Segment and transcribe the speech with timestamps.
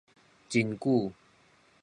[0.49, 1.13] 真久